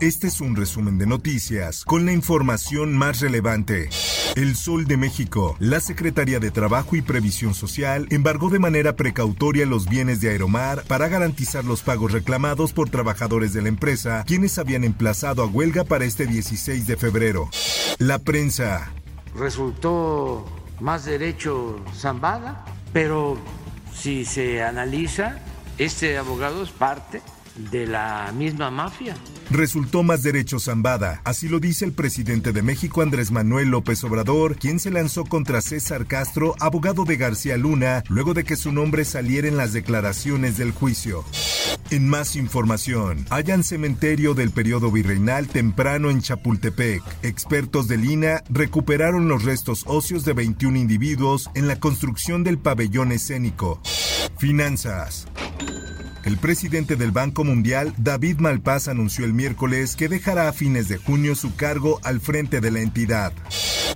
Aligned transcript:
Este 0.00 0.28
es 0.28 0.40
un 0.40 0.56
resumen 0.56 0.96
de 0.96 1.06
noticias 1.06 1.84
con 1.84 2.06
la 2.06 2.12
información 2.12 2.96
más 2.96 3.20
relevante. 3.20 3.90
El 4.34 4.56
Sol 4.56 4.86
de 4.86 4.96
México. 4.96 5.56
La 5.58 5.78
Secretaría 5.78 6.40
de 6.40 6.50
Trabajo 6.50 6.96
y 6.96 7.02
Previsión 7.02 7.52
Social 7.52 8.06
embargó 8.08 8.48
de 8.48 8.58
manera 8.58 8.96
precautoria 8.96 9.66
los 9.66 9.86
bienes 9.90 10.22
de 10.22 10.30
Aeromar 10.30 10.84
para 10.84 11.08
garantizar 11.08 11.66
los 11.66 11.82
pagos 11.82 12.12
reclamados 12.12 12.72
por 12.72 12.88
trabajadores 12.88 13.52
de 13.52 13.60
la 13.60 13.68
empresa, 13.68 14.24
quienes 14.26 14.56
habían 14.56 14.84
emplazado 14.84 15.42
a 15.42 15.46
huelga 15.46 15.84
para 15.84 16.06
este 16.06 16.26
16 16.26 16.86
de 16.86 16.96
febrero. 16.96 17.50
La 17.98 18.20
prensa. 18.20 18.90
Resultó 19.36 20.46
más 20.80 21.04
derecho 21.04 21.78
Zambada, 21.94 22.64
pero 22.94 23.36
si 23.94 24.24
se 24.24 24.62
analiza, 24.62 25.40
este 25.76 26.16
abogado 26.16 26.62
es 26.62 26.70
parte 26.70 27.20
de 27.56 27.86
la 27.86 28.32
misma 28.34 28.70
mafia. 28.70 29.14
Resultó 29.50 30.02
más 30.02 30.22
derecho 30.22 30.60
Zambada, 30.60 31.20
así 31.24 31.48
lo 31.48 31.58
dice 31.60 31.84
el 31.84 31.92
presidente 31.92 32.52
de 32.52 32.62
México 32.62 33.02
Andrés 33.02 33.30
Manuel 33.30 33.68
López 33.68 34.02
Obrador, 34.04 34.56
quien 34.56 34.78
se 34.78 34.90
lanzó 34.90 35.24
contra 35.24 35.60
César 35.60 36.06
Castro, 36.06 36.54
abogado 36.60 37.04
de 37.04 37.16
García 37.16 37.56
Luna, 37.56 38.04
luego 38.08 38.34
de 38.34 38.44
que 38.44 38.56
su 38.56 38.72
nombre 38.72 39.04
saliera 39.04 39.48
en 39.48 39.56
las 39.56 39.72
declaraciones 39.72 40.56
del 40.56 40.72
juicio. 40.72 41.24
En 41.90 42.08
más 42.08 42.36
información, 42.36 43.26
hallan 43.30 43.64
cementerio 43.64 44.34
del 44.34 44.52
periodo 44.52 44.92
virreinal 44.92 45.48
temprano 45.48 46.10
en 46.10 46.20
Chapultepec. 46.20 47.02
Expertos 47.22 47.88
del 47.88 48.04
INA 48.04 48.44
recuperaron 48.48 49.26
los 49.28 49.42
restos 49.42 49.82
óseos 49.86 50.24
de 50.24 50.32
21 50.32 50.78
individuos 50.78 51.50
en 51.54 51.66
la 51.66 51.80
construcción 51.80 52.44
del 52.44 52.58
pabellón 52.58 53.10
escénico. 53.10 53.80
Finanzas. 54.38 55.26
El 56.24 56.36
presidente 56.36 56.96
del 56.96 57.12
Banco 57.12 57.44
Mundial, 57.44 57.94
David 57.96 58.40
Malpaz, 58.40 58.88
anunció 58.88 59.24
el 59.24 59.32
miércoles 59.32 59.96
que 59.96 60.08
dejará 60.08 60.48
a 60.48 60.52
fines 60.52 60.86
de 60.88 60.98
junio 60.98 61.34
su 61.34 61.56
cargo 61.56 61.98
al 62.04 62.20
frente 62.20 62.60
de 62.60 62.70
la 62.70 62.80
entidad. 62.80 63.32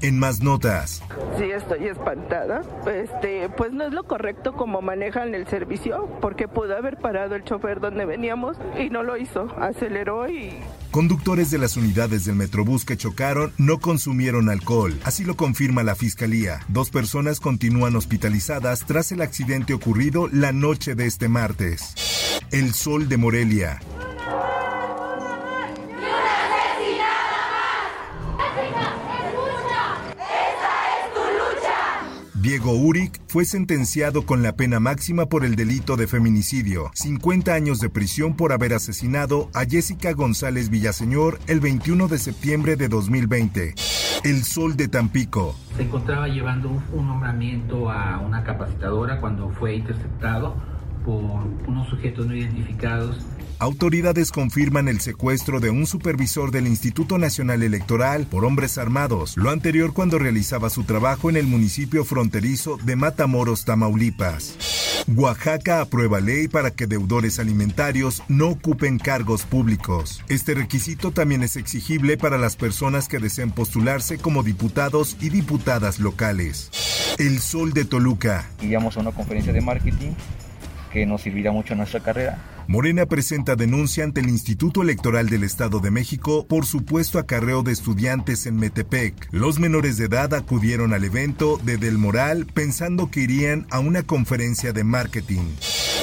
En 0.00 0.18
más 0.18 0.42
notas. 0.42 1.02
Sí, 1.38 1.44
estoy 1.50 1.88
espantada. 1.88 2.62
Este, 2.90 3.50
pues 3.50 3.72
no 3.72 3.84
es 3.84 3.92
lo 3.92 4.04
correcto 4.04 4.54
como 4.54 4.80
manejan 4.80 5.34
el 5.34 5.46
servicio, 5.46 6.08
porque 6.22 6.48
pudo 6.48 6.76
haber 6.76 6.96
parado 6.96 7.34
el 7.34 7.44
chofer 7.44 7.80
donde 7.80 8.06
veníamos 8.06 8.56
y 8.78 8.88
no 8.88 9.02
lo 9.02 9.18
hizo. 9.18 9.48
Aceleró 9.60 10.26
y 10.28 10.58
Conductores 10.96 11.50
de 11.50 11.58
las 11.58 11.76
unidades 11.76 12.24
del 12.24 12.36
Metrobús 12.36 12.86
que 12.86 12.96
chocaron 12.96 13.52
no 13.58 13.80
consumieron 13.80 14.48
alcohol, 14.48 14.98
así 15.04 15.24
lo 15.24 15.36
confirma 15.36 15.82
la 15.82 15.94
Fiscalía. 15.94 16.60
Dos 16.68 16.88
personas 16.88 17.38
continúan 17.38 17.96
hospitalizadas 17.96 18.86
tras 18.86 19.12
el 19.12 19.20
accidente 19.20 19.74
ocurrido 19.74 20.26
la 20.32 20.52
noche 20.52 20.94
de 20.94 21.04
este 21.04 21.28
martes. 21.28 21.92
El 22.50 22.72
Sol 22.72 23.10
de 23.10 23.18
Morelia. 23.18 23.78
Diego 32.46 32.74
Uric 32.74 33.20
fue 33.26 33.44
sentenciado 33.44 34.24
con 34.24 34.44
la 34.44 34.52
pena 34.52 34.78
máxima 34.78 35.26
por 35.26 35.44
el 35.44 35.56
delito 35.56 35.96
de 35.96 36.06
feminicidio, 36.06 36.92
50 36.94 37.52
años 37.52 37.80
de 37.80 37.90
prisión 37.90 38.36
por 38.36 38.52
haber 38.52 38.72
asesinado 38.72 39.50
a 39.52 39.64
Jessica 39.64 40.12
González 40.12 40.70
Villaseñor 40.70 41.40
el 41.48 41.58
21 41.58 42.06
de 42.06 42.18
septiembre 42.18 42.76
de 42.76 42.86
2020. 42.86 43.74
El 44.22 44.44
Sol 44.44 44.76
de 44.76 44.86
Tampico. 44.86 45.56
Se 45.76 45.82
encontraba 45.82 46.28
llevando 46.28 46.70
un, 46.92 47.08
nombramiento 47.08 47.90
a 47.90 48.20
una 48.20 48.44
capacitadora 48.44 49.20
cuando 49.20 49.50
fue 49.50 49.74
interceptado 49.74 50.54
por 51.04 51.48
unos 51.66 51.88
sujetos 51.88 52.28
no 52.28 52.36
identificados 52.36 53.26
Autoridades 53.58 54.32
confirman 54.32 54.86
el 54.86 55.00
secuestro 55.00 55.60
de 55.60 55.70
un 55.70 55.86
supervisor 55.86 56.50
del 56.50 56.66
Instituto 56.66 57.16
Nacional 57.16 57.62
Electoral 57.62 58.26
por 58.26 58.44
hombres 58.44 58.76
armados, 58.76 59.34
lo 59.38 59.48
anterior 59.48 59.94
cuando 59.94 60.18
realizaba 60.18 60.68
su 60.68 60.84
trabajo 60.84 61.30
en 61.30 61.36
el 61.36 61.46
municipio 61.46 62.04
fronterizo 62.04 62.76
de 62.76 62.96
Matamoros, 62.96 63.64
Tamaulipas. 63.64 65.06
Oaxaca 65.16 65.80
aprueba 65.80 66.20
ley 66.20 66.48
para 66.48 66.70
que 66.70 66.86
deudores 66.86 67.38
alimentarios 67.38 68.22
no 68.28 68.48
ocupen 68.48 68.98
cargos 68.98 69.44
públicos. 69.44 70.22
Este 70.28 70.52
requisito 70.52 71.12
también 71.12 71.42
es 71.42 71.56
exigible 71.56 72.18
para 72.18 72.36
las 72.36 72.56
personas 72.56 73.08
que 73.08 73.18
deseen 73.18 73.52
postularse 73.52 74.18
como 74.18 74.42
diputados 74.42 75.16
y 75.18 75.30
diputadas 75.30 75.98
locales. 75.98 76.70
El 77.18 77.38
Sol 77.38 77.72
de 77.72 77.86
Toluca. 77.86 78.50
Iríamos 78.60 78.98
a 78.98 79.00
una 79.00 79.12
conferencia 79.12 79.54
de 79.54 79.62
marketing 79.62 80.10
que 80.92 81.06
nos 81.06 81.22
servirá 81.22 81.52
mucho 81.52 81.72
en 81.72 81.78
nuestra 81.78 82.00
carrera. 82.00 82.55
Morena 82.68 83.06
presenta 83.06 83.54
denuncia 83.54 84.02
ante 84.02 84.20
el 84.20 84.28
Instituto 84.28 84.82
Electoral 84.82 85.28
del 85.28 85.44
Estado 85.44 85.78
de 85.78 85.92
México 85.92 86.46
por 86.48 86.66
supuesto 86.66 87.20
acarreo 87.20 87.62
de 87.62 87.70
estudiantes 87.70 88.44
en 88.46 88.56
Metepec. 88.56 89.28
Los 89.30 89.60
menores 89.60 89.98
de 89.98 90.06
edad 90.06 90.34
acudieron 90.34 90.92
al 90.92 91.04
evento 91.04 91.60
de 91.62 91.76
Del 91.76 91.96
Moral 91.96 92.46
pensando 92.52 93.08
que 93.08 93.20
irían 93.20 93.66
a 93.70 93.78
una 93.78 94.02
conferencia 94.02 94.72
de 94.72 94.82
marketing. 94.82 95.44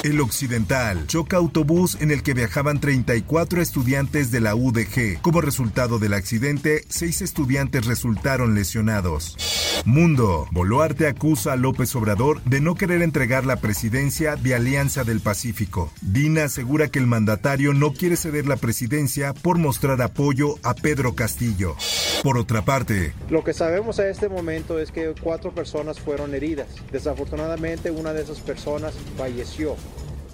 El 0.04 0.20
Occidental 0.20 1.06
choca 1.06 1.36
autobús 1.36 1.98
en 2.00 2.10
el 2.10 2.22
que 2.22 2.34
viajaban 2.34 2.80
34 2.80 3.60
estudiantes 3.60 4.30
de 4.30 4.40
la 4.40 4.54
UDG. 4.54 5.20
Como 5.22 5.40
resultado 5.40 5.98
del 5.98 6.14
accidente, 6.14 6.84
seis 6.88 7.22
estudiantes 7.22 7.86
resultaron 7.86 8.54
lesionados. 8.54 9.36
Mundo. 9.84 10.46
Boluarte 10.50 11.06
acusa 11.06 11.52
a 11.52 11.56
López 11.56 11.94
Obrador 11.94 12.42
de 12.44 12.60
no 12.60 12.74
querer 12.74 13.02
entregar 13.02 13.44
la 13.44 13.56
presidencia 13.56 14.36
de 14.36 14.54
Alianza 14.54 15.04
del 15.04 15.20
Pacífico. 15.20 15.92
Dina 16.00 16.48
asegura 16.54 16.86
que 16.86 17.00
el 17.00 17.08
mandatario 17.08 17.74
no 17.74 17.92
quiere 17.92 18.14
ceder 18.14 18.46
la 18.46 18.54
presidencia 18.54 19.34
por 19.34 19.58
mostrar 19.58 20.00
apoyo 20.00 20.54
a 20.62 20.74
Pedro 20.74 21.16
Castillo. 21.16 21.74
Por 22.22 22.38
otra 22.38 22.64
parte, 22.64 23.12
Lo 23.28 23.42
que 23.42 23.52
sabemos 23.52 23.98
a 23.98 24.08
este 24.08 24.28
momento 24.28 24.78
es 24.78 24.92
que 24.92 25.14
cuatro 25.20 25.50
personas 25.50 25.98
fueron 25.98 26.32
heridas. 26.32 26.68
Desafortunadamente, 26.92 27.90
una 27.90 28.12
de 28.12 28.22
esas 28.22 28.38
personas 28.38 28.94
falleció. 29.18 29.74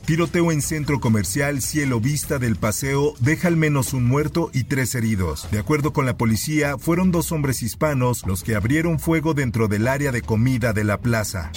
tiroteo 0.05 0.53
en 0.53 0.61
centro 0.61 1.01
comercial 1.01 1.63
Cielo 1.63 2.01
Vista 2.01 2.39
del 2.39 2.57
Paseo 2.57 3.15
deja 3.21 3.49
al 3.49 3.57
menos 3.57 3.95
un 3.95 4.05
muerto 4.05 4.51
y 4.53 4.65
tres 4.65 4.95
heridos. 4.95 5.49
De 5.51 5.59
acuerdo 5.59 5.95
con 5.95 6.05
la 6.05 6.19
policía, 6.19 6.77
fueron 6.77 7.13
dos 7.13 7.33
hombres 7.33 7.63
hispanos 7.63 8.27
los 8.27 8.43
que 8.43 8.57
abrieron 8.57 8.99
fuego 8.99 9.33
dentro 9.33 9.69
del 9.69 9.89
área 9.89 10.13
de 10.13 10.21
comida 10.21 10.75
de 10.75 10.85
la 10.85 10.99
plaza. 10.99 11.51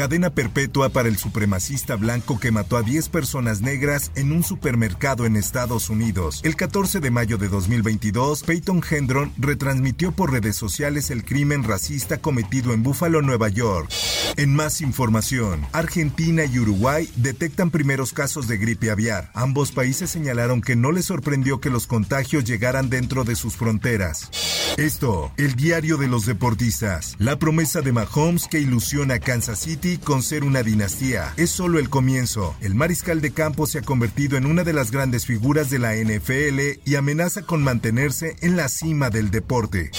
Cadena 0.00 0.30
perpetua 0.30 0.88
para 0.88 1.10
el 1.10 1.18
supremacista 1.18 1.94
blanco 1.94 2.40
que 2.40 2.50
mató 2.50 2.78
a 2.78 2.82
10 2.82 3.10
personas 3.10 3.60
negras 3.60 4.12
en 4.14 4.32
un 4.32 4.42
supermercado 4.42 5.26
en 5.26 5.36
Estados 5.36 5.90
Unidos. 5.90 6.40
El 6.42 6.56
14 6.56 7.00
de 7.00 7.10
mayo 7.10 7.36
de 7.36 7.48
2022, 7.48 8.44
Peyton 8.44 8.80
Hendron 8.90 9.30
retransmitió 9.36 10.12
por 10.12 10.32
redes 10.32 10.56
sociales 10.56 11.10
el 11.10 11.22
crimen 11.22 11.64
racista 11.64 12.16
cometido 12.16 12.72
en 12.72 12.82
Buffalo, 12.82 13.20
Nueva 13.20 13.50
York. 13.50 13.90
En 14.38 14.54
más 14.54 14.80
información, 14.80 15.66
Argentina 15.72 16.46
y 16.46 16.58
Uruguay 16.58 17.06
detectan 17.16 17.70
primeros 17.70 18.14
casos 18.14 18.48
de 18.48 18.56
gripe 18.56 18.90
aviar. 18.90 19.30
Ambos 19.34 19.70
países 19.70 20.08
señalaron 20.08 20.62
que 20.62 20.76
no 20.76 20.92
les 20.92 21.04
sorprendió 21.04 21.60
que 21.60 21.68
los 21.68 21.86
contagios 21.86 22.44
llegaran 22.44 22.88
dentro 22.88 23.24
de 23.24 23.36
sus 23.36 23.54
fronteras. 23.54 24.30
Esto, 24.76 25.32
el 25.36 25.56
diario 25.56 25.96
de 25.96 26.08
los 26.08 26.26
deportistas. 26.26 27.14
La 27.18 27.38
promesa 27.38 27.80
de 27.80 27.92
Mahomes 27.92 28.48
que 28.48 28.60
ilusiona 28.60 29.14
a 29.14 29.18
Kansas 29.18 29.58
City 29.58 29.98
con 29.98 30.22
ser 30.22 30.44
una 30.44 30.62
dinastía. 30.62 31.32
Es 31.36 31.50
solo 31.50 31.78
el 31.78 31.90
comienzo. 31.90 32.54
El 32.60 32.74
mariscal 32.74 33.20
de 33.20 33.32
campo 33.32 33.66
se 33.66 33.78
ha 33.78 33.82
convertido 33.82 34.36
en 34.36 34.46
una 34.46 34.64
de 34.64 34.72
las 34.72 34.90
grandes 34.90 35.26
figuras 35.26 35.70
de 35.70 35.78
la 35.78 35.94
NFL 35.94 36.80
y 36.84 36.94
amenaza 36.94 37.42
con 37.42 37.62
mantenerse 37.62 38.36
en 38.40 38.56
la 38.56 38.68
cima 38.68 39.10
del 39.10 39.30
deporte. 39.30 39.90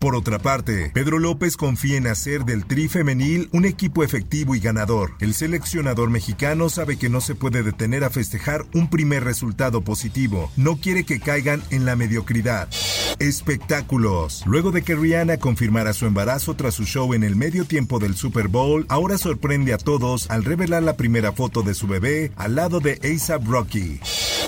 Por 0.00 0.14
otra 0.14 0.38
parte, 0.38 0.90
Pedro 0.94 1.18
López 1.18 1.58
confía 1.58 1.98
en 1.98 2.06
hacer 2.06 2.46
del 2.46 2.64
Tri 2.64 2.88
femenil 2.88 3.50
un 3.52 3.66
equipo 3.66 4.02
efectivo 4.02 4.54
y 4.54 4.58
ganador. 4.58 5.12
El 5.20 5.34
seleccionador 5.34 6.08
mexicano 6.08 6.70
sabe 6.70 6.96
que 6.96 7.10
no 7.10 7.20
se 7.20 7.34
puede 7.34 7.62
detener 7.62 8.02
a 8.04 8.08
festejar 8.08 8.64
un 8.72 8.88
primer 8.88 9.24
resultado 9.24 9.82
positivo. 9.82 10.50
No 10.56 10.76
quiere 10.76 11.04
que 11.04 11.20
caigan 11.20 11.62
en 11.68 11.84
la 11.84 11.96
mediocridad. 11.96 12.70
Espectáculos. 13.18 14.42
Luego 14.46 14.70
de 14.70 14.80
que 14.80 14.96
Rihanna 14.96 15.36
confirmara 15.36 15.92
su 15.92 16.06
embarazo 16.06 16.56
tras 16.56 16.72
su 16.72 16.84
show 16.84 17.12
en 17.12 17.22
el 17.22 17.36
medio 17.36 17.66
tiempo 17.66 17.98
del 17.98 18.16
Super 18.16 18.48
Bowl, 18.48 18.86
ahora 18.88 19.18
sorprende 19.18 19.74
a 19.74 19.78
todos 19.78 20.30
al 20.30 20.46
revelar 20.46 20.82
la 20.82 20.96
primera 20.96 21.32
foto 21.32 21.60
de 21.60 21.74
su 21.74 21.86
bebé 21.86 22.32
al 22.36 22.54
lado 22.54 22.80
de 22.80 22.98
ASAP 23.04 23.46
Rocky. 23.46 24.00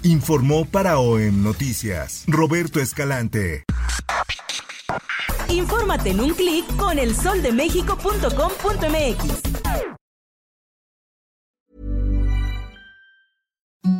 Informó 0.02 0.64
para 0.64 0.98
OEM 0.98 1.42
Noticias 1.42 2.24
Roberto 2.26 2.80
Escalante. 2.80 3.66
Infórmate 5.52 6.10
en 6.10 6.20
un 6.20 6.34
clic 6.34 6.64
con 6.76 6.98
elsoldemexico.com.mx. 6.98 9.42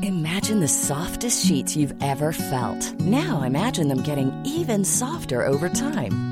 Imagine 0.03 0.61
the 0.61 0.69
softest 0.69 1.47
sheets 1.47 1.77
you've 1.77 1.95
ever 2.03 2.33
felt. 2.33 3.01
Now 3.01 3.43
imagine 3.43 3.89
them 3.89 4.03
getting 4.03 4.33
even 4.45 4.85
softer 4.85 5.47
over 5.47 5.69
time. 5.69 6.32